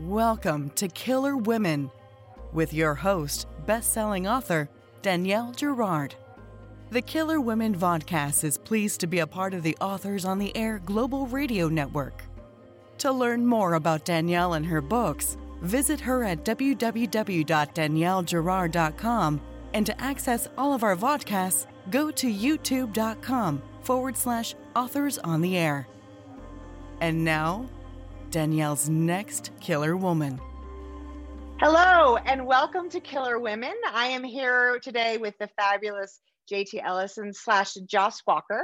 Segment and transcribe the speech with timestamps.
[0.00, 1.88] Welcome to Killer Women
[2.52, 4.68] with your host, best-selling author
[5.02, 6.16] Danielle Girard.
[6.90, 10.56] The Killer Women Vodcast is pleased to be a part of the Authors on the
[10.56, 12.24] Air Global Radio Network.
[12.98, 19.40] To learn more about Danielle and her books, visit her at www.daniellegirard.com
[19.74, 25.56] and to access all of our vodcasts, go to youtube.com forward slash authors on the
[25.56, 25.86] air.
[27.00, 27.66] And now,
[28.34, 30.40] Danielle's next killer woman.
[31.60, 33.76] Hello, and welcome to Killer Women.
[33.92, 36.20] I am here today with the fabulous
[36.50, 38.62] JT Ellison slash Joss Walker.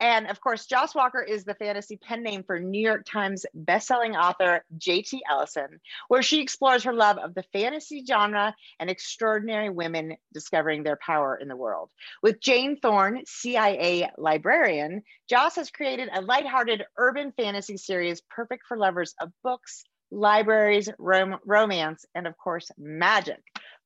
[0.00, 4.16] And of course, Joss Walker is the fantasy pen name for New York Times bestselling
[4.16, 10.16] author JT Ellison, where she explores her love of the fantasy genre and extraordinary women
[10.32, 11.90] discovering their power in the world.
[12.22, 18.76] With Jane Thorn, CIA librarian, Joss has created a lighthearted urban fantasy series perfect for
[18.76, 23.40] lovers of books, libraries, rom- romance, and of course, magic.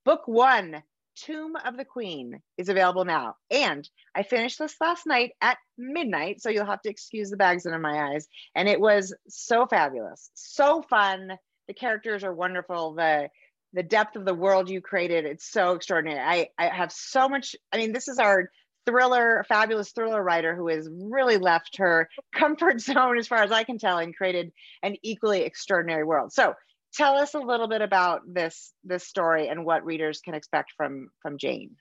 [0.04, 0.82] Book one
[1.16, 3.36] Tomb of the Queen is available now.
[3.50, 7.66] And I finished this last night at midnight, so you'll have to excuse the bags
[7.66, 8.26] under my eyes.
[8.54, 11.32] And it was so fabulous, so fun.
[11.68, 12.94] The characters are wonderful.
[12.94, 13.28] The
[13.74, 16.20] the depth of the world you created, it's so extraordinary.
[16.20, 18.48] I, I have so much, I mean, this is our
[18.86, 23.64] thriller, fabulous thriller writer who has really left her comfort zone, as far as I
[23.64, 26.32] can tell, and created an equally extraordinary world.
[26.32, 26.54] So
[26.94, 31.08] tell us a little bit about this this story and what readers can expect from
[31.20, 31.76] from Jane.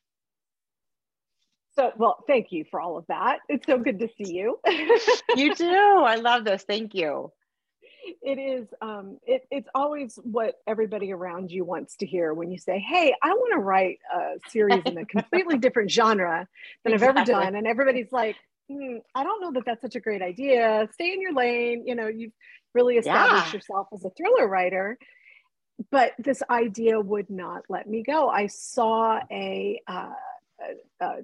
[1.76, 3.40] So, well, thank you for all of that.
[3.50, 4.60] It's so good to see you.
[5.36, 6.04] you too.
[6.06, 6.64] I love this.
[6.64, 7.32] Thank you.
[8.22, 8.68] It is.
[8.82, 13.16] Um, it, it's always what everybody around you wants to hear when you say, "Hey,
[13.24, 16.48] I want to write a series in a completely different genre
[16.84, 17.22] than exactly.
[17.22, 18.36] I've ever done," and everybody's like,
[18.70, 20.88] mm, "I don't know that that's such a great idea.
[20.92, 22.34] Stay in your lane." You know, you've
[22.74, 23.54] really establish yeah.
[23.54, 24.98] yourself as a thriller writer
[25.92, 30.10] but this idea would not let me go i saw a, uh,
[31.02, 31.16] a, a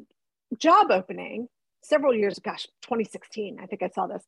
[0.57, 1.47] job opening
[1.84, 4.23] several years gosh 2016 i think i saw this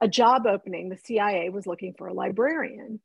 [0.00, 3.00] a job opening the cia was looking for a librarian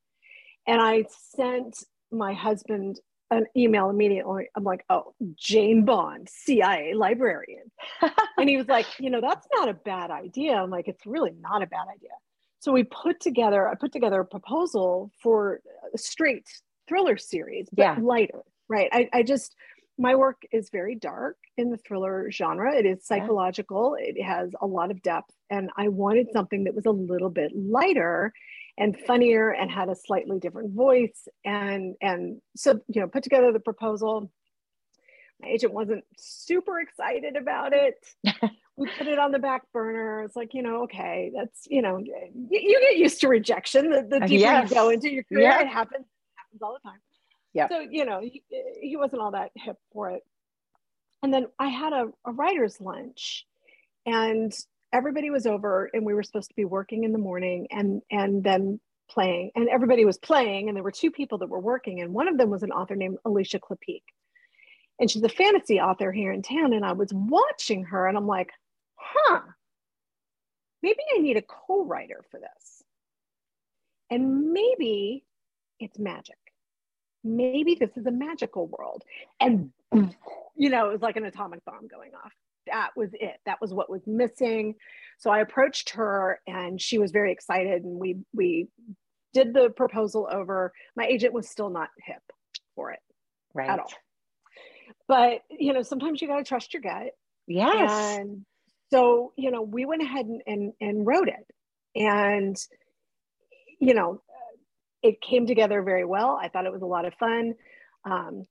[0.67, 1.03] and i
[1.35, 2.99] sent my husband
[3.31, 4.49] an email immediately.
[4.55, 7.71] I'm like, oh, Jane Bond, CIA librarian.
[8.37, 10.53] and he was like, you know, that's not a bad idea.
[10.53, 12.11] I'm like, it's really not a bad idea.
[12.61, 15.61] So we put together, I put together a proposal for
[15.93, 16.47] a straight
[16.87, 17.95] thriller series, but yeah.
[17.99, 18.87] lighter, right?
[18.91, 19.55] I, I just,
[19.97, 22.75] my work is very dark in the thriller genre.
[22.75, 24.09] It is psychological, yeah.
[24.09, 25.33] it has a lot of depth.
[25.49, 28.31] And I wanted something that was a little bit lighter
[28.77, 31.27] and funnier and had a slightly different voice.
[31.43, 34.31] And, and so, you know, put together the proposal.
[35.41, 38.05] My agent wasn't super excited about it.
[38.81, 40.23] we put it on the back burner.
[40.23, 42.15] It's like, you know, okay, that's, you know, you,
[42.49, 43.91] you get used to rejection.
[43.91, 44.69] The, the uh, deeper yes.
[44.69, 45.61] you go into your career, yeah.
[45.61, 46.99] it happens, it happens all the time.
[47.53, 47.69] Yeah.
[47.69, 48.43] So, you know, he,
[48.81, 50.23] he, wasn't all that hip for it.
[51.21, 53.45] And then I had a, a writer's lunch
[54.05, 54.51] and
[54.91, 58.43] everybody was over and we were supposed to be working in the morning and, and
[58.43, 62.13] then playing and everybody was playing and there were two people that were working and
[62.13, 64.03] one of them was an author named Alisha Klapheke
[65.01, 68.27] and she's a fantasy author here in town and i was watching her and i'm
[68.27, 68.51] like
[69.01, 69.41] huh,
[70.81, 72.83] maybe I need a co writer for this.
[74.09, 75.23] And maybe
[75.79, 76.35] it's magic.
[77.23, 79.03] Maybe this is a magical world.
[79.39, 79.71] And,
[80.55, 82.33] you know, it was like an atomic bomb going off.
[82.67, 83.37] That was it.
[83.45, 84.75] That was what was missing.
[85.17, 88.67] So I approached her and she was very excited and we we
[89.33, 90.73] did the proposal over.
[90.95, 92.21] My agent was still not hip
[92.75, 92.99] for it
[93.53, 93.69] right.
[93.69, 93.91] at all.
[95.07, 97.11] But you know, sometimes you got to trust your gut.
[97.47, 98.17] Yes.
[98.17, 98.45] And
[98.91, 101.47] so you know we went ahead and, and, and wrote it.
[101.95, 102.57] And
[103.79, 104.21] you know
[105.01, 106.37] it came together very well.
[106.41, 107.55] I thought it was a lot of fun.
[108.05, 108.45] Um,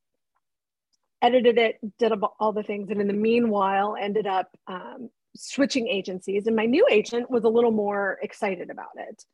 [1.23, 6.47] edited it did all the things and in the meanwhile ended up um, switching agencies.
[6.47, 9.25] And my new agent was a little more excited about it.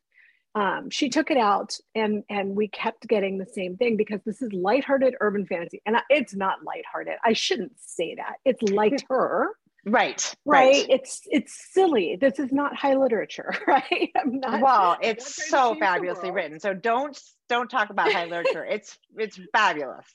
[0.55, 4.41] Um, she took it out and and we kept getting the same thing because this
[4.41, 5.81] is lighthearted urban fantasy.
[5.85, 7.15] And it's not lighthearted.
[7.23, 8.35] I shouldn't say that.
[8.43, 9.51] It's lighter
[9.87, 10.73] Right, right.
[10.73, 10.85] Right.
[10.89, 12.17] It's it's silly.
[12.19, 14.11] This is not high literature, right?
[14.15, 16.59] I'm not Well, it's so fabulously written.
[16.59, 17.17] So don't
[17.47, 18.65] don't talk about high literature.
[18.69, 20.05] It's it's fabulous.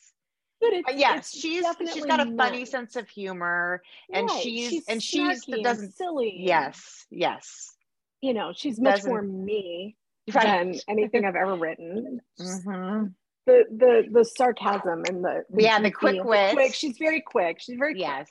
[0.61, 3.83] But it's, yes, it's she's she's got a funny sense of humor
[4.13, 4.43] and right.
[4.43, 6.37] she's, she's and she's doesn't silly.
[6.39, 7.75] Yes, yes.
[8.21, 9.97] You know, she's much doesn't, more me
[10.33, 10.45] right.
[10.45, 12.21] than anything I've ever written.
[12.39, 13.07] Mm-hmm.
[13.47, 16.53] The the the sarcasm and the, the yeah the quick wit.
[16.53, 16.75] Quick.
[16.75, 17.59] She's very quick.
[17.59, 18.03] She's very quick.
[18.03, 18.31] yes.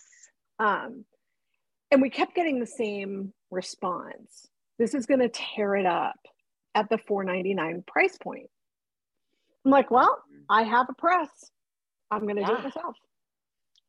[0.57, 0.69] Quick.
[0.69, 1.05] Um,
[1.91, 4.47] and we kept getting the same response.
[4.79, 6.19] This is going to tear it up
[6.73, 8.49] at the 499 price point.
[9.65, 11.29] I'm like, well, I have a press.
[12.09, 12.47] I'm going to yeah.
[12.47, 12.95] do it myself.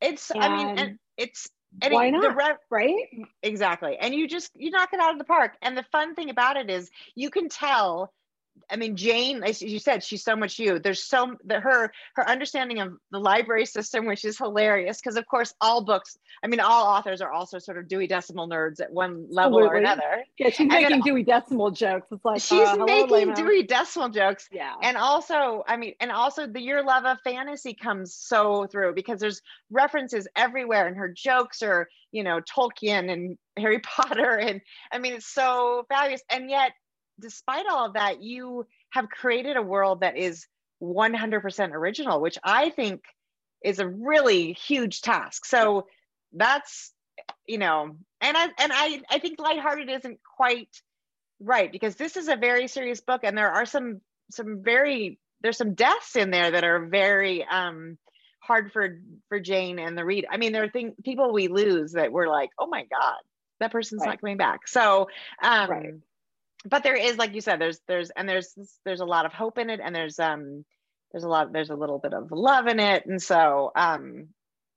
[0.01, 1.49] It's, and I mean, and it's,
[1.81, 2.35] and why it, not?
[2.35, 3.25] Re- right?
[3.41, 3.97] Exactly.
[3.99, 5.53] And you just, you knock it out of the park.
[5.61, 8.13] And the fun thing about it is you can tell
[8.69, 10.79] I mean, Jane, as you said, she's so much you.
[10.79, 15.27] There's so the her her understanding of the library system, which is hilarious because of
[15.27, 18.91] course all books, I mean, all authors are also sort of Dewey Decimal nerds at
[18.91, 19.69] one level Absolutely.
[19.69, 20.23] or another.
[20.37, 22.07] Yeah, she's and making then, Dewey Decimal jokes.
[22.11, 24.47] It's like she's uh, making Dewey Decimal jokes.
[24.51, 28.93] Yeah, and also, I mean, and also the your love of fantasy comes so through
[28.93, 29.41] because there's
[29.71, 34.61] references everywhere, and her jokes are you know Tolkien and Harry Potter, and
[34.91, 36.71] I mean, it's so fabulous, and yet
[37.23, 40.45] despite all of that, you have created a world that is
[40.83, 43.01] 100% original, which I think
[43.63, 45.45] is a really huge task.
[45.45, 45.87] So
[46.33, 46.91] that's,
[47.47, 50.69] you know, and I and I I think lighthearted isn't quite
[51.39, 55.57] right because this is a very serious book and there are some some very there's
[55.57, 57.97] some deaths in there that are very um
[58.39, 58.99] hard for
[59.29, 60.25] for Jane and the read.
[60.29, 63.19] I mean, there are things people we lose that we're like, oh my god,
[63.61, 64.09] that person's right.
[64.09, 64.67] not coming back.
[64.67, 65.07] So
[65.41, 65.93] um, right
[66.65, 68.53] but there is like you said there's there's and there's
[68.85, 70.63] there's a lot of hope in it and there's um
[71.11, 74.27] there's a lot there's a little bit of love in it and so um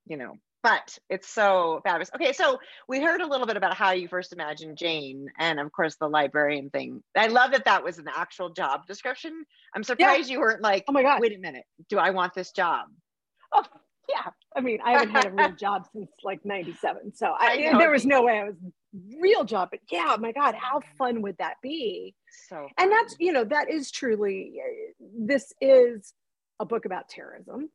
[0.05, 2.09] you know but it's so fabulous.
[2.13, 5.71] Okay so we heard a little bit about how you first imagined jane and of
[5.71, 7.01] course the librarian thing.
[7.15, 9.45] I love that that was an actual job description.
[9.73, 10.33] I'm surprised yeah.
[10.33, 11.21] you weren't like oh my god.
[11.21, 12.87] Wait a minute do i want this job?
[13.53, 13.63] Oh
[14.09, 14.31] yeah.
[14.55, 17.91] I mean i haven't had a real job since like 97 so I, I there
[17.91, 18.55] was no way i was
[19.19, 22.15] real job but yeah my god how fun would that be?
[22.49, 24.59] So and that's you know that is truly
[25.17, 26.13] this is
[26.59, 27.69] a book about terrorism.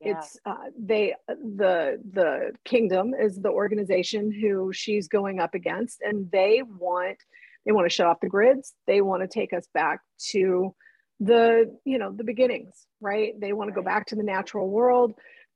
[0.00, 0.18] Yeah.
[0.18, 6.30] it's uh, they the the kingdom is the organization who she's going up against and
[6.30, 7.18] they want
[7.66, 8.72] they want to shut off the grids.
[8.86, 10.00] They want to take us back
[10.30, 10.74] to
[11.20, 13.38] the you know the beginnings right?
[13.40, 15.14] They want to go back to the natural world.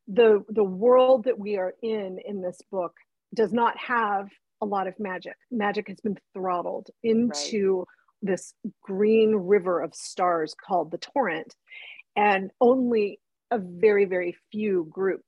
[0.09, 2.95] The the world that we are in in this book
[3.35, 4.29] does not have
[4.65, 5.37] a lot of magic.
[5.51, 7.87] Magic has been throttled into right.
[8.23, 11.55] this green river of stars called the torrent,
[12.17, 13.21] and only
[13.51, 15.21] a very, very few group,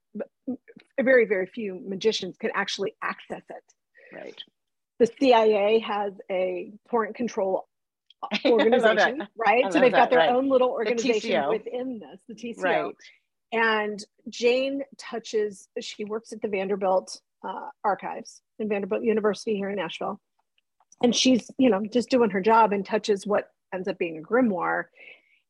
[1.00, 4.14] very, very few magicians can actually access it.
[4.14, 4.42] Right.
[4.98, 7.68] The CIA has a torrent control
[8.46, 9.70] organization, right?
[9.70, 10.30] So they've got their right.
[10.30, 12.62] own little organization within this, the TCO.
[12.62, 12.94] Right.
[13.52, 19.76] And Jane touches, she works at the Vanderbilt uh, archives in Vanderbilt University here in
[19.76, 20.20] Nashville.
[21.02, 24.22] And she's, you know, just doing her job and touches what ends up being a
[24.22, 24.84] grimoire.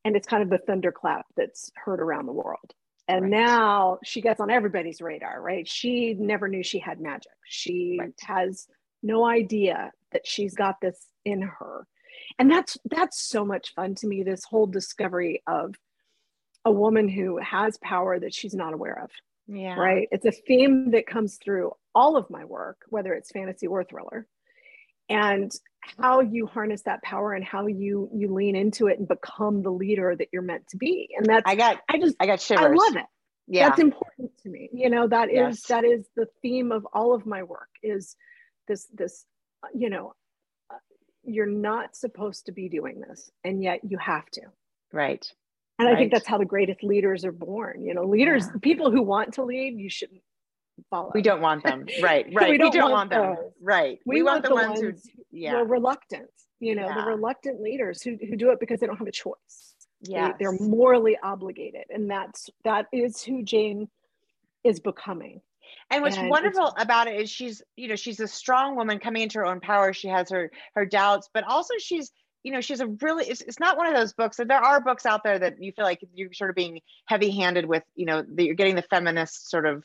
[0.04, 2.72] And it's kind of the thunderclap that's heard around the world.
[3.08, 3.30] And right.
[3.30, 5.66] now she gets on everybody's radar, right?
[5.66, 7.32] She never knew she had magic.
[7.44, 8.12] She right.
[8.20, 8.66] has
[9.02, 11.86] no idea that she's got this in her.
[12.38, 15.74] And that's that's so much fun to me, this whole discovery of
[16.64, 19.10] a woman who has power that she's not aware of.
[19.46, 19.74] Yeah.
[19.74, 20.08] Right.
[20.10, 24.28] It's a theme that comes through all of my work, whether it's fantasy or thriller.
[25.08, 25.50] And
[26.00, 29.70] how you harness that power and how you you lean into it and become the
[29.70, 31.08] leader that you're meant to be.
[31.16, 32.64] And that's I got I just I got shivers.
[32.64, 33.06] I love it.
[33.46, 33.68] Yeah.
[33.68, 34.68] That's important to me.
[34.72, 35.66] You know, that is yes.
[35.68, 38.16] that is the theme of all of my work is
[38.66, 39.24] this this
[39.74, 40.14] you know
[41.22, 44.42] you're not supposed to be doing this and yet you have to.
[44.92, 45.24] Right.
[45.78, 45.94] And right.
[45.94, 47.84] I think that's how the greatest leaders are born.
[47.84, 48.58] You know, leaders, yeah.
[48.60, 50.22] people who want to lead, you shouldn't
[50.90, 51.10] follow.
[51.14, 51.86] We don't want them.
[52.02, 52.26] Right.
[52.32, 52.50] Right.
[52.50, 53.50] we, don't we don't, want, want them.
[53.60, 53.98] Right.
[54.06, 55.54] We, we want, want, the, ones, ones who, yeah.
[55.54, 56.30] are reluctant,
[56.60, 57.04] you know, yeah.
[57.04, 59.74] the reluctant leaders who, who do it because they don't have a choice.
[60.02, 60.32] Yeah.
[60.32, 61.84] They, they're morally obligated.
[61.90, 63.88] And that's, that is who Jane
[64.64, 65.40] is becoming.
[65.90, 69.22] And what's and wonderful about it is she's, you know, she's a strong woman coming
[69.22, 69.92] into her own power.
[69.92, 72.12] She has her her doubts, but also she's
[72.46, 74.80] you know she's a really it's, it's not one of those books that there are
[74.80, 78.06] books out there that you feel like you're sort of being heavy handed with you
[78.06, 79.82] know that you're getting the feminist sort of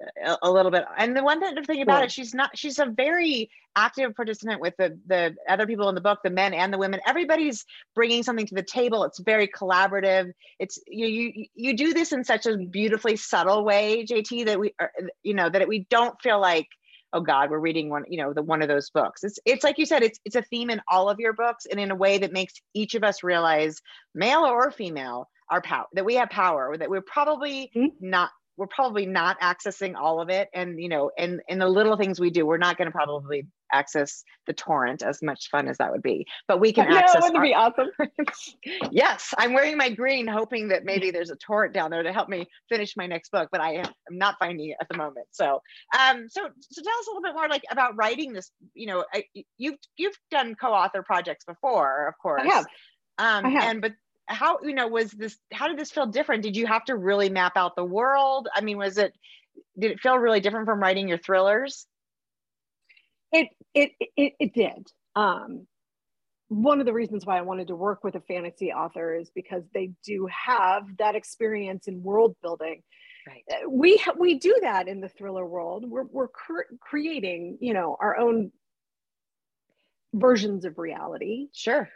[0.00, 0.84] a, uh, a little bit.
[0.96, 2.04] And the one thing about yeah.
[2.04, 6.00] it she's not she's a very active participant with the the other people in the
[6.00, 7.00] book the men and the women.
[7.06, 9.04] Everybody's bringing something to the table.
[9.04, 10.32] It's very collaborative.
[10.58, 14.74] It's you you you do this in such a beautifully subtle way jt that we
[14.78, 16.68] are, you know that we don't feel like
[17.12, 19.24] oh god we're reading one you know the one of those books.
[19.24, 21.80] It's it's like you said it's it's a theme in all of your books and
[21.80, 23.80] in a way that makes each of us realize
[24.14, 27.88] male or female our power that we have power that we're probably mm-hmm.
[28.00, 31.96] not we're probably not accessing all of it and you know and in the little
[31.96, 35.78] things we do we're not going to probably access the torrent as much fun as
[35.78, 37.88] that would be but we can no, access wouldn't our- be awesome
[38.90, 42.28] yes i'm wearing my green hoping that maybe there's a torrent down there to help
[42.28, 45.26] me finish my next book but i am I'm not finding it at the moment
[45.30, 45.60] so
[45.98, 49.04] um so so tell us a little bit more like about writing this you know
[49.12, 49.24] I,
[49.58, 52.66] you've you've done co-author projects before of course I have.
[53.18, 53.64] um I have.
[53.64, 53.92] and but
[54.26, 56.42] how you know was this how did this feel different?
[56.42, 58.48] Did you have to really map out the world?
[58.54, 59.12] I mean was it
[59.78, 61.86] did it feel really different from writing your thrillers?
[63.32, 64.88] It it it, it did.
[65.14, 65.66] Um
[66.48, 69.64] one of the reasons why i wanted to work with a fantasy author is because
[69.72, 72.82] they do have that experience in world building.
[73.26, 73.42] Right.
[73.50, 75.88] Uh, we ha- we do that in the thriller world.
[75.88, 78.52] We're, we're cr- creating you know our own
[80.14, 81.48] versions of reality.
[81.52, 81.90] Sure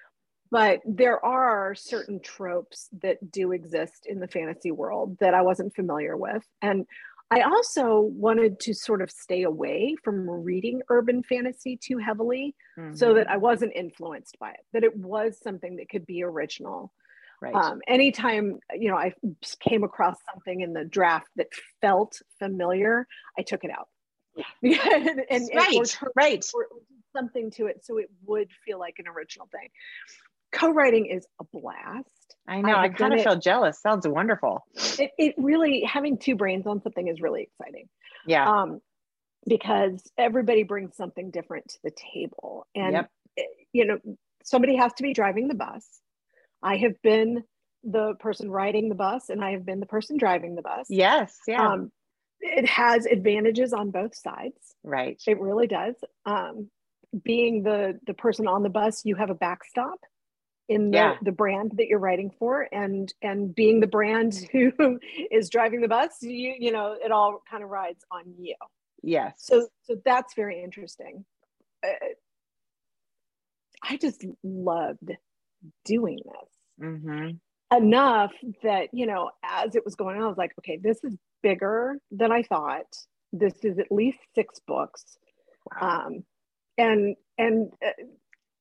[0.50, 5.74] but there are certain tropes that do exist in the fantasy world that I wasn't
[5.74, 6.44] familiar with.
[6.62, 6.86] And
[7.30, 12.94] I also wanted to sort of stay away from reading urban fantasy too heavily mm-hmm.
[12.94, 16.92] so that I wasn't influenced by it, that it was something that could be original.
[17.40, 17.54] Right.
[17.54, 19.14] Um, anytime you know I
[19.60, 21.48] came across something in the draft that
[21.80, 23.06] felt familiar,
[23.38, 23.88] I took it out.
[24.62, 24.78] Yeah.
[24.92, 26.44] and, and, right, or, right.
[26.54, 26.66] Or
[27.16, 29.68] something to it so it would feel like an original thing
[30.58, 32.08] co-writing is a blast.
[32.46, 32.74] I know.
[32.74, 33.80] I, I kind of feel jealous.
[33.80, 34.64] Sounds wonderful.
[34.98, 37.88] It, it really having two brains on something is really exciting.
[38.26, 38.48] Yeah.
[38.48, 38.80] Um,
[39.46, 43.10] because everybody brings something different to the table, and yep.
[43.38, 43.98] Eh, you know,
[44.42, 45.86] somebody has to be driving the bus.
[46.62, 47.44] I have been
[47.84, 50.86] the person riding the bus, and I have been the person driving the bus.
[50.90, 51.36] Yes.
[51.46, 51.66] Yeah.
[51.66, 51.92] Um,
[52.40, 54.74] it has advantages on both sides.
[54.82, 55.20] Right.
[55.26, 55.94] It really does.
[56.26, 56.70] Um,
[57.22, 60.00] being the the person on the bus, you have a backstop
[60.68, 61.16] in the, yeah.
[61.22, 64.98] the brand that you're writing for and and being the brand who
[65.30, 68.54] is driving the bus you you know it all kind of rides on you
[69.02, 71.24] yes so so that's very interesting
[71.84, 72.08] uh,
[73.82, 75.12] i just loved
[75.84, 77.30] doing this mm-hmm.
[77.76, 78.32] enough
[78.62, 81.96] that you know as it was going on i was like okay this is bigger
[82.10, 82.96] than i thought
[83.32, 85.18] this is at least six books
[85.80, 86.06] wow.
[86.06, 86.24] um
[86.76, 87.90] and and uh,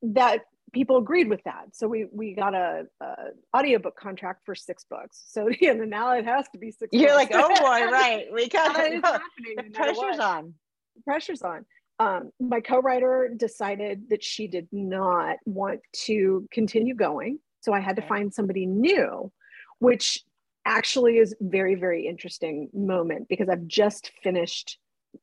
[0.01, 0.41] that
[0.73, 1.67] people agreed with that.
[1.73, 3.15] So we we got a, a
[3.55, 5.23] audiobook contract for six books.
[5.27, 6.89] So you know, now it has to be six.
[6.91, 7.31] You're books.
[7.31, 8.25] like, oh boy, right?
[8.33, 9.01] We got it.
[9.01, 10.53] The pressure's on.
[10.95, 11.65] The pressure's on.
[11.99, 17.95] Um, my co-writer decided that she did not want to continue going, so I had
[17.95, 19.31] to find somebody new,
[19.79, 20.23] which
[20.65, 24.77] actually is very very interesting moment because I've just finished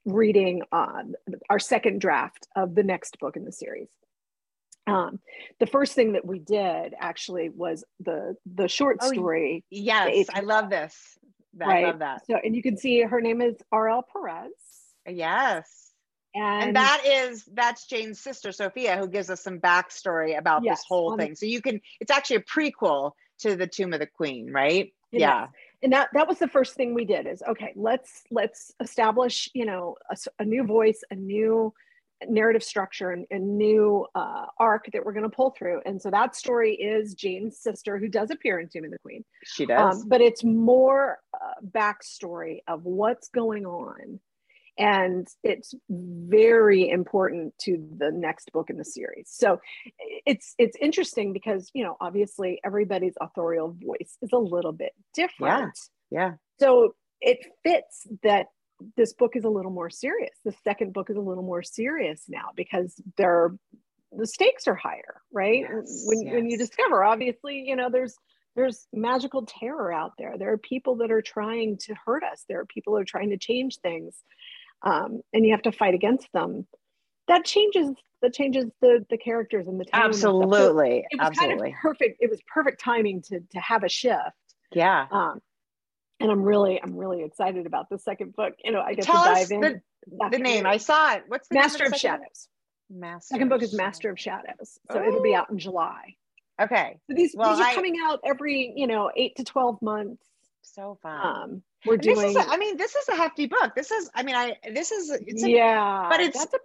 [0.05, 1.03] reading uh,
[1.51, 3.89] our second draft of the next book in the series
[4.87, 5.19] um,
[5.61, 9.64] the first thing that we did actually was the the short oh, story.
[9.71, 11.19] Yes, I love this.
[11.57, 11.85] Right?
[11.85, 12.26] I love that.
[12.26, 14.05] So, and you can see her name is R.L.
[14.12, 14.50] Perez.
[15.09, 15.93] Yes.
[16.35, 20.79] And, and, that is that's Jane's sister Sophia who gives us some backstory about yes,
[20.79, 21.37] this whole thing.
[21.37, 24.93] So you can it's actually a prequel to the Tomb of the Queen, right?
[25.12, 25.45] yeah.
[25.45, 25.50] Is.
[25.85, 29.64] And that that was the first thing we did is okay, let's let's establish, you
[29.64, 31.73] know, a, a new voice, a new
[32.28, 35.80] narrative structure and, and new uh, arc that we're going to pull through.
[35.85, 39.25] And so that story is Jane's sister, who does appear in Tomb of the Queen.
[39.44, 40.02] She does.
[40.02, 44.21] Um, but it's more uh, backstory of what's going on.
[44.76, 49.30] And it's very important to the next book in the series.
[49.30, 49.61] So
[50.26, 55.78] it's it's interesting because you know obviously everybody's authorial voice is a little bit different.
[56.11, 56.18] Yeah.
[56.18, 56.33] yeah.
[56.59, 58.47] So it fits that
[58.97, 60.37] this book is a little more serious.
[60.45, 63.54] The second book is a little more serious now because they're
[64.16, 65.64] the stakes are higher, right?
[65.69, 66.35] Yes, when yes.
[66.35, 68.14] when you discover, obviously, you know, there's
[68.57, 70.38] there's magical terror out there.
[70.38, 72.45] There are people that are trying to hurt us.
[72.49, 74.14] There are people that are trying to change things,
[74.83, 76.66] um, and you have to fight against them.
[77.28, 77.90] That changes
[78.23, 80.02] that changes the the characters and the tone.
[80.02, 82.19] Absolutely, it was absolutely kind of perfect.
[82.21, 84.21] It was perfect timing to to have a shift.
[84.73, 85.07] Yeah.
[85.11, 85.40] Um,
[86.21, 88.54] and I'm really, I'm really excited about the second book.
[88.64, 89.61] You know, I get Tell to dive in.
[89.61, 91.25] The, the name I saw it.
[91.28, 92.49] What's the Master of, of Shadows?
[92.90, 93.35] Master.
[93.35, 95.09] Second book is Master of Shadows, so oh.
[95.09, 96.16] it'll be out in July.
[96.61, 96.99] Okay.
[97.09, 100.23] So these, well, these are I, coming out every, you know, eight to twelve months.
[100.62, 101.26] So fun.
[101.26, 102.16] Um, we're doing.
[102.16, 103.75] This is a, I mean, this is a hefty book.
[103.75, 104.11] This is.
[104.14, 104.56] I mean, I.
[104.73, 105.11] This is.
[105.11, 106.06] It's a, yeah.
[106.09, 106.38] But it's.
[106.38, 106.59] That's a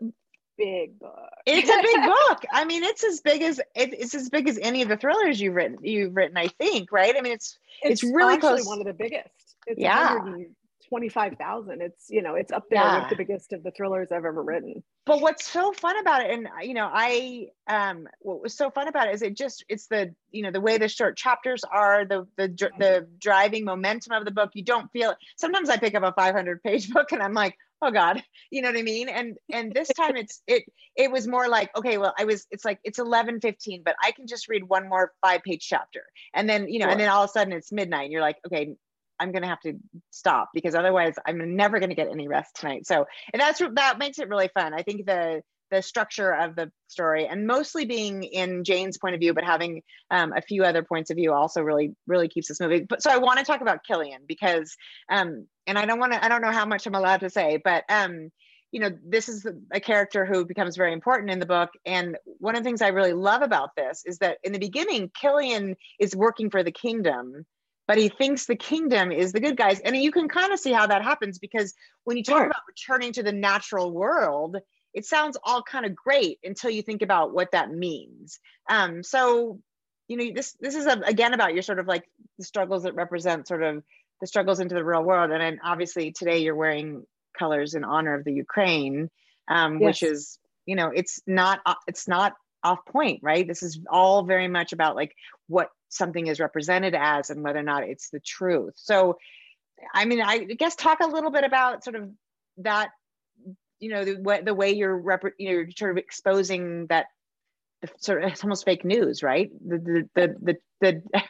[0.59, 1.29] big book.
[1.45, 2.43] It's a big book.
[2.51, 5.41] I mean, it's as big as it, it's as big as any of the thrillers
[5.41, 5.77] you've written.
[5.81, 7.15] You've written, I think, right?
[7.17, 8.65] I mean, it's it's, it's really close.
[8.65, 9.29] one of the biggest.
[9.65, 10.15] It's yeah.
[10.15, 11.81] 125,000.
[11.81, 12.99] It's, you know, it's up there yeah.
[13.01, 14.83] with the biggest of the thrillers I've ever written.
[15.05, 18.87] But what's so fun about it, and, you know, I, um, what was so fun
[18.87, 22.05] about it is it just, it's the, you know, the way the short chapters are,
[22.05, 22.47] the, the,
[22.77, 24.51] the driving momentum of the book.
[24.53, 25.17] You don't feel, it.
[25.37, 28.21] sometimes I pick up a 500 page book and I'm like, oh god
[28.51, 30.63] you know what i mean and and this time it's it
[30.95, 34.12] it was more like okay well i was it's like it's 11 15 but i
[34.12, 36.91] can just read one more five page chapter and then you know sure.
[36.91, 38.75] and then all of a sudden it's midnight and you're like okay
[39.21, 39.74] I'm going to have to
[40.12, 42.88] stop because otherwise I'm never going to get any rest tonight.
[42.88, 44.74] So and that's that makes it really fun.
[44.74, 49.19] I think the the structure of the story and mostly being in Jane's point of
[49.19, 52.59] view, but having um, a few other points of view also really, really keeps this
[52.59, 52.85] movie.
[52.88, 54.75] But so I want to talk about Killian because,
[55.09, 57.59] um, and I don't want to, I don't know how much I'm allowed to say,
[57.63, 58.29] but, um,
[58.71, 61.69] you know, this is a character who becomes very important in the book.
[61.85, 65.09] And one of the things I really love about this is that in the beginning,
[65.19, 67.45] Killian is working for the kingdom
[67.89, 69.79] but he thinks the kingdom is the good guys.
[69.79, 71.73] And you can kind of see how that happens because
[72.03, 72.45] when you talk sure.
[72.45, 74.57] about returning to the natural world,
[74.99, 78.37] it sounds all kind of great until you think about what that means.
[78.69, 79.61] Um, so,
[80.09, 82.03] you know, this this is a, again about your sort of like
[82.37, 83.81] the struggles that represent sort of
[84.19, 85.31] the struggles into the real world.
[85.31, 87.05] And then obviously today you're wearing
[87.37, 89.09] colors in honor of the Ukraine,
[89.47, 89.85] um, yes.
[89.85, 93.47] which is you know it's not it's not off point, right?
[93.47, 95.15] This is all very much about like
[95.47, 98.73] what something is represented as and whether or not it's the truth.
[98.75, 99.17] So,
[99.93, 102.09] I mean, I guess talk a little bit about sort of
[102.57, 102.89] that
[103.79, 107.07] you know the way the way you're rep- you know you're sort of exposing that
[107.81, 109.50] the sort of it's almost fake news right?
[109.65, 111.24] The the the the the,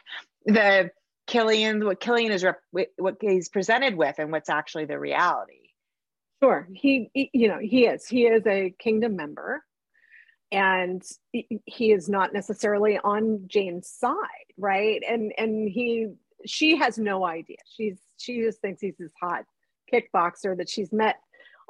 [0.52, 0.90] the
[1.26, 2.60] killian what killian is rep-
[2.96, 5.54] what he's presented with and what's actually the reality.
[6.42, 6.66] Sure.
[6.72, 8.06] He, he you know he is.
[8.06, 9.62] He is a kingdom member.
[10.52, 11.00] And
[11.32, 14.16] he is not necessarily on jane's side
[14.60, 15.02] right?
[15.08, 16.08] And and he
[16.46, 17.56] she has no idea.
[17.76, 19.44] She's she just thinks he's this hot
[19.92, 21.16] kickboxer that she's met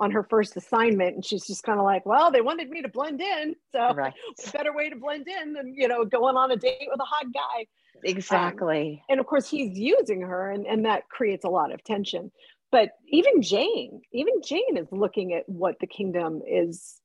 [0.00, 2.88] on her first assignment and she's just kind of like well they wanted me to
[2.88, 4.14] blend in so right.
[4.52, 7.26] better way to blend in than you know going on a date with a hot
[7.32, 7.66] guy.
[8.02, 9.02] Exactly.
[9.02, 12.32] Um, and of course he's using her and, and that creates a lot of tension.
[12.72, 16.96] But even jane even jane is looking at what the kingdom is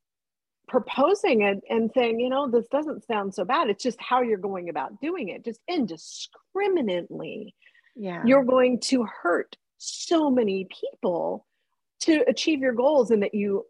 [0.67, 3.69] proposing it and saying you know this doesn't sound so bad.
[3.69, 5.43] It's just how you're going about doing it.
[5.43, 7.53] Just indiscriminately
[7.95, 8.23] yeah.
[8.25, 11.45] you're going to hurt so many people
[12.05, 13.65] to achieve your goals and that you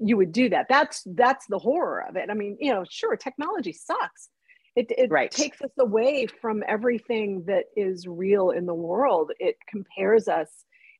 [0.00, 3.16] you would do that that's that's the horror of it i mean you know sure
[3.16, 4.28] technology sucks
[4.76, 5.32] it, it right.
[5.32, 10.48] takes us away from everything that is real in the world it compares us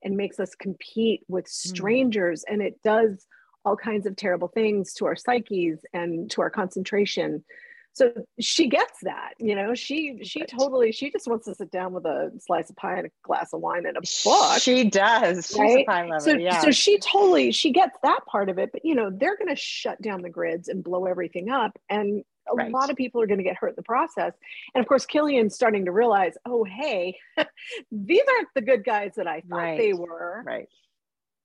[0.03, 1.69] and makes us compete with hmm.
[1.69, 2.53] strangers mm.
[2.53, 3.27] and it does
[3.65, 7.45] all kinds of terrible things to our psyches and to our concentration
[7.93, 11.93] so she gets that you know she she totally she just wants to sit down
[11.93, 15.47] with a slice of pie and a glass of wine and a book she does
[15.49, 16.61] She's a pie lover, so, yeah.
[16.61, 19.57] so she totally she gets that part of it but you know they're going to
[19.57, 22.73] shut down the grids and blow everything up and a right.
[22.73, 24.33] lot of people are going to get hurt in the process
[24.75, 27.17] and of course killian's starting to realize oh hey
[27.93, 29.79] these aren't the good guys that i thought right.
[29.79, 30.69] they were right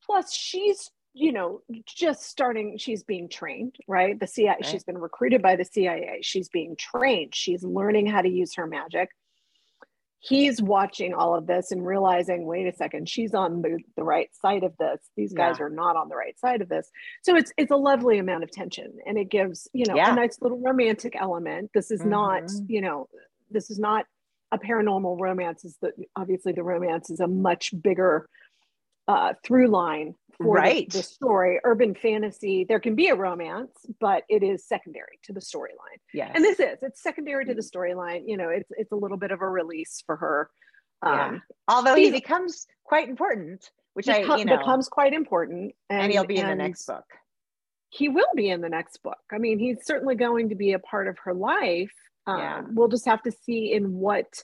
[0.06, 4.20] plus she's you know, just starting, she's being trained, right?
[4.20, 4.66] The CIA, right.
[4.66, 6.20] she's been recruited by the CIA.
[6.22, 7.34] She's being trained.
[7.34, 9.10] She's learning how to use her magic.
[10.20, 14.30] He's watching all of this and realizing, wait a second, she's on the, the right
[14.36, 15.00] side of this.
[15.16, 15.66] These guys yeah.
[15.66, 16.90] are not on the right side of this.
[17.24, 20.12] So it's it's a lovely amount of tension and it gives, you know, yeah.
[20.12, 21.72] a nice little romantic element.
[21.74, 22.10] This is mm-hmm.
[22.10, 23.08] not, you know,
[23.52, 24.06] this is not
[24.52, 25.64] a paranormal romance.
[25.64, 28.28] Is that obviously the romance is a much bigger
[29.08, 30.90] uh, through line for right.
[30.90, 31.60] the, the, story.
[31.64, 36.00] Urban fantasy, there can be a romance, but it is secondary to the storyline.
[36.14, 38.24] Yeah, and this is it's secondary to the storyline.
[38.26, 40.50] You know, it's it's a little bit of a release for her.
[41.02, 41.40] Um, yeah.
[41.68, 46.26] Although he becomes quite important, which I you know becomes quite important, and, and he'll
[46.26, 47.06] be in the next book.
[47.90, 49.20] He will be in the next book.
[49.32, 51.94] I mean, he's certainly going to be a part of her life.
[52.28, 52.62] Um, yeah.
[52.72, 54.44] We'll just have to see in what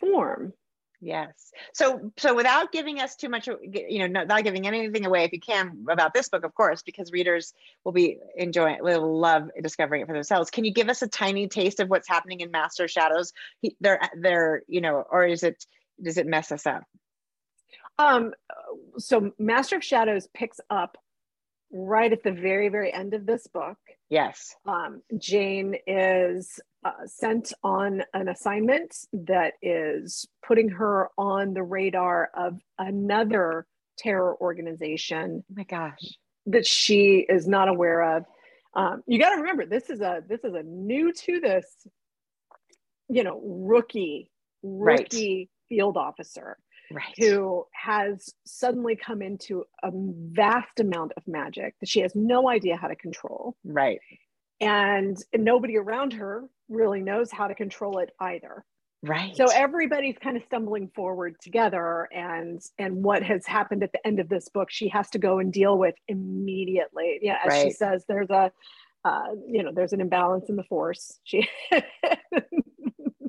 [0.00, 0.52] form
[1.00, 1.52] Yes.
[1.74, 5.40] So, so without giving us too much, you know, not giving anything away, if you
[5.40, 7.52] can, about this book, of course, because readers
[7.84, 10.50] will be enjoying, will love discovering it for themselves.
[10.50, 13.32] Can you give us a tiny taste of what's happening in Master of Shadows?
[13.60, 15.64] He, they're, they're, you know, or is it,
[16.02, 16.84] does it mess us up?
[17.98, 18.32] Um.
[18.98, 20.98] So, Master of Shadows picks up
[21.72, 23.78] right at the very, very end of this book.
[24.10, 24.54] Yes.
[24.66, 32.30] Um, Jane is uh, sent on an assignment that is putting her on the radar
[32.34, 33.66] of another
[33.98, 35.42] terror organization.
[35.50, 35.98] Oh my gosh.
[36.46, 38.24] That she is not aware of.
[38.74, 41.66] Um, you got to remember this is a this is a new to this,
[43.08, 44.30] you know, rookie
[44.62, 45.48] rookie right.
[45.68, 46.56] field officer
[46.92, 47.14] right.
[47.18, 52.76] who has suddenly come into a vast amount of magic that she has no idea
[52.76, 53.56] how to control.
[53.64, 53.98] Right.
[54.60, 58.64] And nobody around her really knows how to control it either.
[59.02, 59.36] Right.
[59.36, 64.20] So everybody's kind of stumbling forward together and and what has happened at the end
[64.20, 67.18] of this book she has to go and deal with immediately.
[67.22, 67.66] Yeah, as right.
[67.66, 68.50] she says there's a
[69.04, 71.20] uh, you know, there's an imbalance in the force.
[71.22, 71.48] She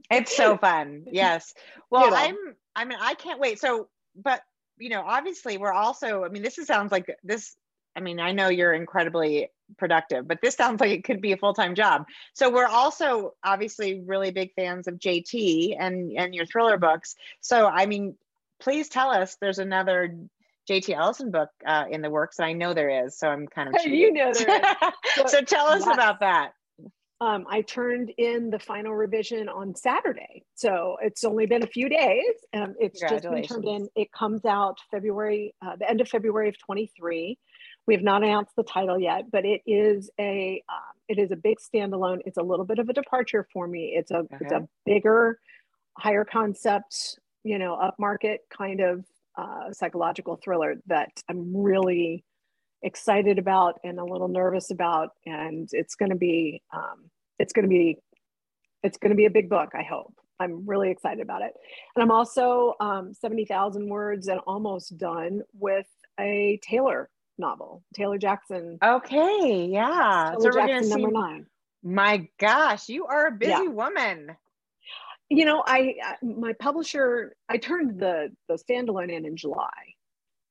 [0.10, 1.04] It's so fun.
[1.12, 1.54] Yes.
[1.91, 2.15] Well, you know.
[2.17, 2.38] I'm
[2.76, 3.60] I mean I can't wait.
[3.60, 4.41] So but
[4.80, 7.56] you know, obviously we're also I mean this is, sounds like this
[7.97, 11.38] I mean, I know you're incredibly productive, but this sounds like it could be a
[11.38, 12.05] full-time job.
[12.33, 17.15] So we're also obviously really big fans of JT and and your thriller books.
[17.41, 18.15] So I mean,
[18.60, 20.15] please tell us there's another
[20.69, 23.17] JT Ellison book uh, in the works, and I know there is.
[23.17, 25.31] So I'm kind of you know there is.
[25.31, 26.51] so tell us about that.
[27.19, 31.89] Um, I turned in the final revision on Saturday, so it's only been a few
[31.89, 32.36] days.
[32.53, 33.89] and it's just been turned in.
[33.95, 37.39] It comes out February, uh, the end of February of 23.
[37.88, 41.38] We have not announced the title yet, but it is a um, it is a
[41.38, 42.19] big standalone.
[42.26, 43.93] It's a little bit of a departure for me.
[43.95, 44.38] It's a okay.
[44.41, 45.39] it's a bigger,
[45.97, 49.06] higher concept, you know, upmarket kind of
[49.38, 52.26] uh, psychological thriller that I'm really
[52.82, 57.63] excited about and a little nervous about, and it's going to be um, it's going
[57.63, 57.97] to be
[58.84, 59.69] it's going to be a big book.
[59.73, 60.13] I hope.
[60.39, 61.54] I'm really excited about it,
[61.95, 65.88] and I'm also um, seventy thousand words and almost done with
[66.19, 68.78] a Taylor novel, Taylor Jackson.
[68.84, 70.34] Okay, yeah.
[70.38, 71.45] Taylor so Jackson number nine.
[71.84, 73.67] My gosh, you are a busy yeah.
[73.67, 74.36] woman.
[75.30, 79.71] You know, I my publisher, I turned the the standalone in in July.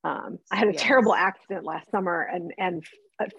[0.03, 0.81] Um, I had a yes.
[0.81, 2.83] terrible accident last summer and and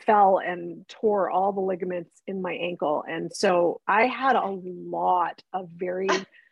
[0.04, 5.42] fell and tore all the ligaments in my ankle, and so I had a lot
[5.52, 6.08] of very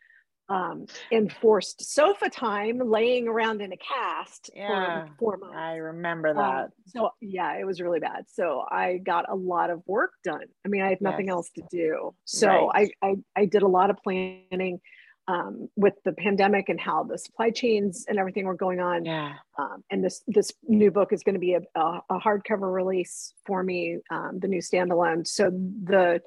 [0.49, 5.55] um, enforced sofa time laying around in a cast yeah, for four months.
[5.57, 6.63] I remember um, that.
[6.63, 8.25] Um, so yeah, it was really bad.
[8.31, 10.45] So I got a lot of work done.
[10.65, 11.33] I mean, I had nothing yes.
[11.33, 12.15] else to do.
[12.25, 12.91] So right.
[13.01, 14.79] I, I, I did a lot of planning
[15.27, 19.03] um, with the pandemic and how the supply chains and everything were going on.
[19.03, 19.33] Yeah.
[19.59, 23.33] Um, and this this new book is going to be a, a, a, hardcover release
[23.45, 25.27] for me, um, the new standalone.
[25.27, 26.21] So the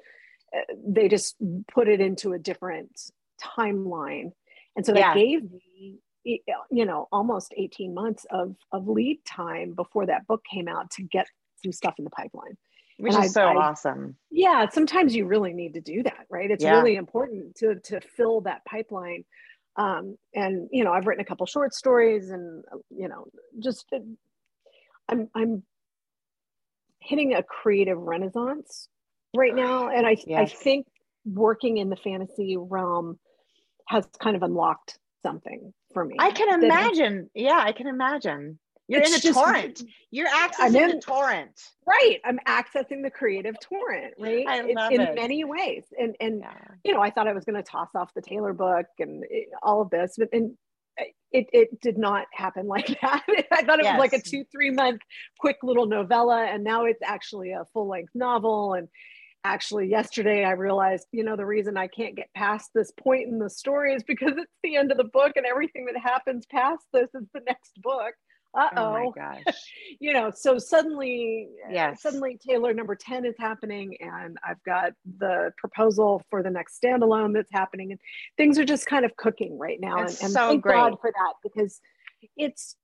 [0.55, 1.35] uh, they just
[1.73, 2.91] put it into a different
[3.41, 4.31] timeline.
[4.75, 5.13] And so that yeah.
[5.15, 10.67] gave me, you know, almost 18 months of, of lead time before that book came
[10.67, 11.27] out to get
[11.63, 12.57] some stuff in the pipeline.
[12.97, 14.15] Which and is I, so I, awesome.
[14.29, 16.51] Yeah, sometimes you really need to do that, right?
[16.51, 16.75] It's yeah.
[16.75, 19.23] really important to to fill that pipeline.
[19.75, 23.25] Um, and you know, I've written a couple short stories, and you know,
[23.59, 23.91] just
[25.09, 25.63] I'm I'm
[26.99, 28.87] hitting a creative renaissance
[29.35, 30.39] right now, and I yes.
[30.39, 30.87] I think
[31.25, 33.19] working in the fantasy realm
[33.91, 36.15] has kind of unlocked something for me.
[36.17, 37.29] I can imagine.
[37.35, 38.57] yeah, I can imagine.
[38.87, 39.83] You're in a just, torrent.
[40.09, 41.61] You're accessing in, the torrent.
[41.87, 42.19] Right.
[42.25, 44.45] I'm accessing the creative torrent, right?
[44.47, 45.09] I love in, it.
[45.09, 45.83] in many ways.
[45.97, 46.51] And and yeah.
[46.83, 49.47] you know, I thought I was going to toss off the Taylor book and it,
[49.63, 50.57] all of this, but and
[50.97, 53.23] eh, it, it did not happen like that.
[53.51, 53.93] I thought it yes.
[53.93, 55.01] was like a two, three month
[55.39, 58.73] quick little novella, and now it's actually a full length novel.
[58.73, 58.89] And
[59.43, 63.39] actually yesterday i realized you know the reason i can't get past this point in
[63.39, 66.83] the story is because it's the end of the book and everything that happens past
[66.93, 68.13] this is the next book.
[68.53, 69.43] Uh-oh oh my gosh.
[70.01, 75.51] You know so suddenly yeah, suddenly taylor number 10 is happening and i've got the
[75.57, 77.99] proposal for the next standalone that's happening and
[78.37, 80.75] things are just kind of cooking right now and, and so thank great.
[80.75, 81.79] god for that because
[82.35, 82.75] it's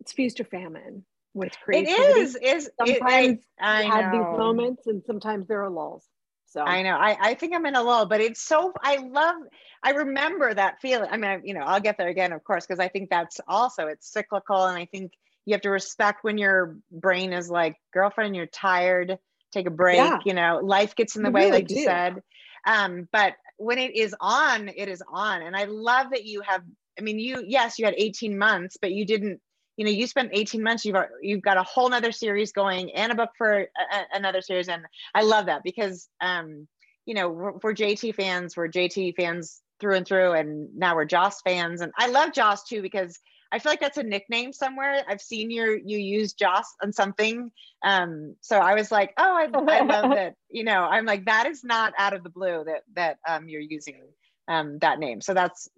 [0.00, 1.04] it's feast or famine
[1.38, 2.00] with creativity.
[2.00, 2.36] It is.
[2.36, 6.04] Is sometimes it, I, I have these moments, and sometimes there are lulls.
[6.46, 6.96] So I know.
[6.96, 8.72] I, I think I'm in a lull, but it's so.
[8.82, 9.36] I love.
[9.82, 11.08] I remember that feeling.
[11.10, 13.86] I mean, you know, I'll get there again, of course, because I think that's also
[13.86, 15.12] it's cyclical, and I think
[15.44, 19.18] you have to respect when your brain is like, girlfriend, you're tired.
[19.52, 19.96] Take a break.
[19.96, 20.18] Yeah.
[20.24, 21.74] You know, life gets in the you way, really like do.
[21.74, 22.22] you said.
[22.66, 26.62] Um, but when it is on, it is on, and I love that you have.
[26.98, 29.40] I mean, you yes, you had 18 months, but you didn't
[29.78, 33.12] you know you spent 18 months you've you've got a whole nother series going and
[33.12, 33.66] a book for a,
[34.12, 36.68] another series and i love that because um
[37.06, 41.06] you know we're, we're, jt fans we're jt fans through and through and now we're
[41.06, 43.18] joss fans and i love joss too because
[43.52, 45.02] i feel like that's a nickname somewhere.
[45.08, 47.50] I've seen your you use joss on something
[47.84, 51.46] um so i was like oh i, I love that you know i'm like that
[51.46, 54.00] is not out of the blue that that um you're using
[54.48, 55.20] um that name.
[55.20, 55.68] So that's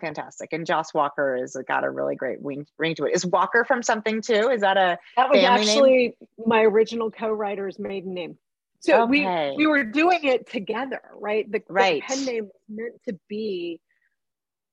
[0.00, 0.52] fantastic.
[0.52, 3.14] And Joss Walker has got a really great wing, ring to it.
[3.14, 4.50] Is Walker from something too?
[4.50, 6.12] Is that a that was actually name?
[6.46, 8.38] my original co-writer's maiden name.
[8.80, 9.50] So okay.
[9.54, 11.50] we we were doing it together, right?
[11.50, 12.02] The, right.
[12.06, 13.80] the pen name was meant to be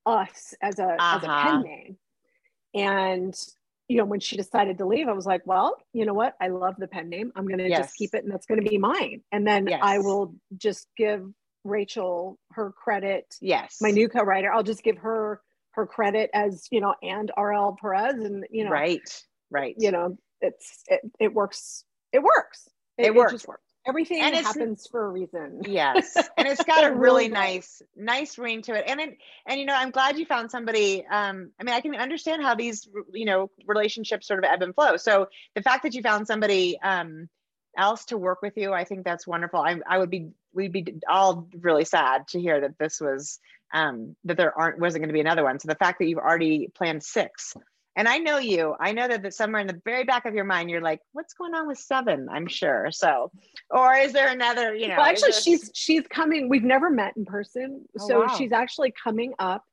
[0.06, 1.18] us as a uh-huh.
[1.18, 1.62] as a pen uh-huh.
[1.62, 1.98] name,
[2.76, 3.36] and
[3.88, 6.36] you know when she decided to leave, I was like, well, you know what?
[6.42, 7.32] I love the pen name.
[7.36, 7.80] I'm going to yes.
[7.80, 9.22] just keep it, and that's going to be mine.
[9.32, 9.80] And then yes.
[9.82, 11.26] I will just give
[11.64, 13.36] Rachel her credit.
[13.42, 13.78] Yes.
[13.82, 18.16] My new co-writer, I'll just give her her credit as, you know, and RL Perez
[18.16, 19.24] and, you know, right.
[19.50, 19.76] Right.
[19.78, 21.84] You know, it's, it, it works.
[22.12, 22.68] It works.
[22.98, 23.44] It, it works.
[23.44, 23.64] It works.
[23.88, 25.62] everything and happens for a reason.
[25.66, 26.16] Yes.
[26.38, 28.84] And it's got a really nice, nice ring to it.
[28.88, 31.06] And it, and you know, I'm glad you found somebody.
[31.10, 34.76] Um, I mean, I can understand how these, you know, relationships sort of ebb and
[34.76, 34.98] flow.
[34.98, 37.30] So the fact that you found somebody um
[37.76, 39.60] else to work with you, I think that's wonderful.
[39.60, 43.40] I I would be we'd be all really sad to hear that this was
[43.74, 45.60] um that there aren't wasn't going to be another one.
[45.60, 47.56] So the fact that you've already planned six
[47.96, 50.46] and I know you, I know that, that somewhere in the very back of your
[50.46, 52.28] mind, you're like, what's going on with seven?
[52.32, 52.90] I'm sure.
[52.92, 53.32] So,
[53.70, 54.96] or is there another, you know?
[54.98, 57.86] Well, actually, she's, she's coming, we've never met in person.
[58.00, 58.28] Oh, so wow.
[58.36, 59.64] she's actually coming up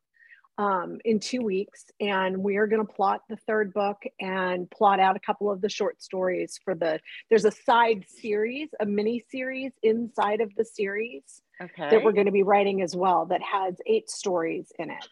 [0.60, 5.00] um, in two weeks and we are going to plot the third book and plot
[5.00, 9.24] out a couple of the short stories for the, there's a side series, a mini
[9.30, 11.88] series inside of the series okay.
[11.88, 15.06] that we're going to be writing as well that has eight stories in it.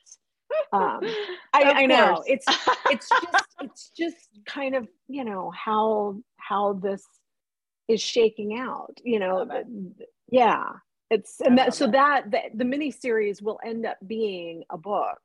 [0.71, 1.01] Um
[1.55, 2.45] I, I know it's
[2.91, 7.07] it's just it's just kind of you know how how this
[7.87, 9.47] is shaking out you know
[10.31, 10.65] yeah
[11.11, 15.21] it's and that so that the, the mini series will end up being a book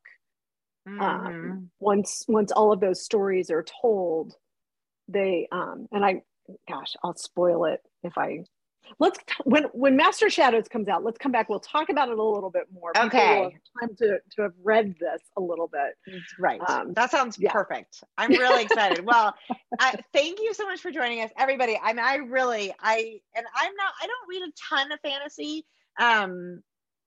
[0.86, 1.26] um, mm-hmm.
[1.26, 4.34] um once once all of those stories are told
[5.08, 6.22] they um and i
[6.68, 8.38] gosh i'll spoil it if i
[8.98, 11.48] let's when when master shadows comes out let's come back.
[11.48, 13.56] We'll talk about it a little bit more okay.
[13.80, 16.22] time to to have read this a little bit.
[16.38, 16.60] Right.
[16.68, 17.52] Um, that sounds yeah.
[17.52, 18.02] perfect.
[18.18, 19.04] I'm really excited.
[19.04, 19.34] Well
[19.78, 21.78] I, thank you so much for joining us everybody.
[21.82, 25.64] I mean i really i and i'm not i don't read a ton of fantasy.
[25.98, 26.62] Um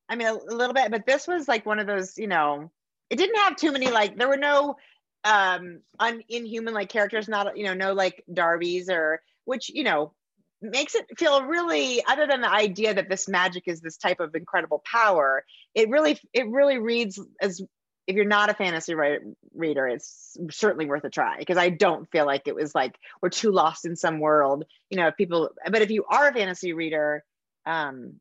[0.09, 2.71] i mean a, a little bit but this was like one of those you know
[3.09, 4.75] it didn't have too many like there were no
[5.23, 10.13] um un, inhuman like characters not you know no like darbies or which you know
[10.61, 14.33] makes it feel really other than the idea that this magic is this type of
[14.35, 15.43] incredible power
[15.75, 17.61] it really it really reads as
[18.07, 19.21] if you're not a fantasy writer,
[19.53, 23.29] reader it's certainly worth a try because i don't feel like it was like we're
[23.29, 26.73] too lost in some world you know if people but if you are a fantasy
[26.73, 27.23] reader
[27.65, 28.13] um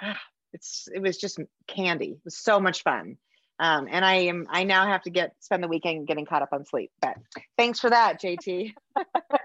[0.00, 0.20] ah,
[0.52, 3.16] it's it was just candy it was so much fun
[3.58, 6.48] um, and I am I now have to get spend the weekend getting caught up
[6.52, 6.90] on sleep.
[7.00, 7.16] But
[7.56, 8.72] thanks for that, JT.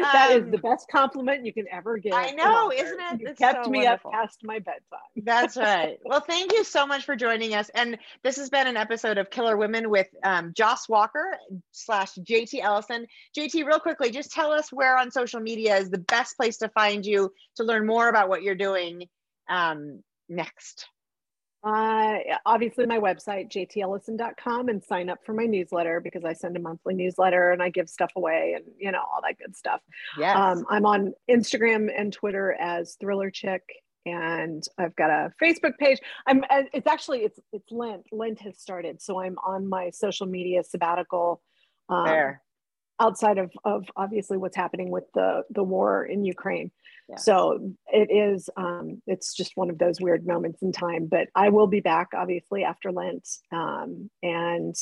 [0.00, 2.14] that um, is the best compliment you can ever get.
[2.14, 3.20] I know, isn't it?
[3.20, 4.10] You it's kept so me wonderful.
[4.10, 5.00] up past my bedtime.
[5.16, 5.98] That's right.
[6.04, 7.70] Well, thank you so much for joining us.
[7.74, 11.36] And this has been an episode of Killer Women with um, Joss Walker
[11.72, 13.06] slash JT Ellison.
[13.36, 16.68] JT, real quickly, just tell us where on social media is the best place to
[16.70, 19.08] find you to learn more about what you're doing
[19.48, 20.86] um, next.
[21.64, 26.60] Uh, obviously, my website, jtellison.com, and sign up for my newsletter because I send a
[26.60, 29.80] monthly newsletter and I give stuff away and, you know, all that good stuff.
[30.18, 30.36] Yes.
[30.36, 33.62] Um, I'm on Instagram and Twitter as Thriller Chick,
[34.04, 36.00] and I've got a Facebook page.
[36.26, 38.06] I'm, uh, it's actually, it's, it's Lent.
[38.10, 39.00] Lent has started.
[39.00, 41.40] So I'm on my social media sabbatical.
[41.88, 42.42] Um, there
[43.00, 46.70] outside of, of obviously what's happening with the, the war in Ukraine.
[47.08, 47.16] Yeah.
[47.16, 51.48] So it is, um, it's just one of those weird moments in time, but I
[51.48, 54.74] will be back obviously after Lent um, and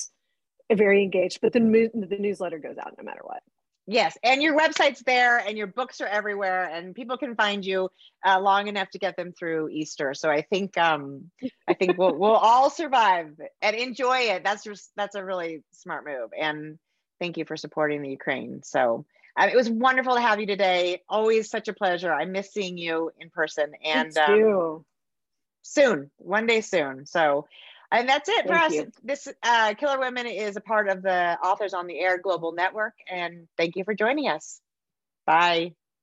[0.73, 3.42] very engaged, but the, the newsletter goes out no matter what.
[3.87, 7.88] Yes, and your website's there, and your books are everywhere, and people can find you
[8.25, 10.14] uh, long enough to get them through Easter.
[10.14, 11.33] So I think um,
[11.66, 14.44] I think we'll we'll all survive and enjoy it.
[14.44, 16.79] That's just that's a really smart move, and
[17.20, 18.62] thank you for supporting the Ukraine.
[18.64, 19.04] So
[19.37, 21.02] uh, it was wonderful to have you today.
[21.09, 22.12] Always such a pleasure.
[22.12, 24.85] I miss seeing you in person and um,
[25.62, 27.06] soon, one day soon.
[27.06, 27.46] So,
[27.92, 28.72] and that's it thank for us.
[28.72, 28.92] You.
[29.04, 32.94] This uh, Killer Women is a part of the Authors on the Air Global Network.
[33.09, 34.61] And thank you for joining us.
[35.26, 35.74] Bye.